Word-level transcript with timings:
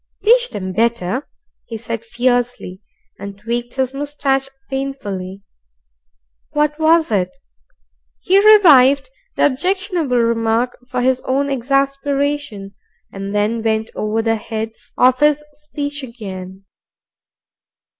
"Teach 0.23 0.55
'em 0.55 0.71
better," 0.73 1.27
he 1.65 1.77
said 1.77 2.03
fiercely, 2.03 2.81
and 3.19 3.37
tweaked 3.37 3.75
his 3.75 3.93
moustache 3.93 4.49
painfully. 4.67 5.43
What 6.53 6.79
was 6.79 7.11
it? 7.11 7.29
He 8.19 8.43
revived 8.43 9.11
the 9.35 9.45
objectionable 9.45 10.17
remark 10.17 10.79
for 10.89 11.01
his 11.03 11.21
own 11.25 11.51
exasperation, 11.51 12.73
and 13.13 13.35
then 13.35 13.61
went 13.61 13.91
over 13.95 14.23
the 14.23 14.37
heads 14.37 14.91
of 14.97 15.19
his 15.19 15.43
speech 15.53 16.01
again. 16.01 16.65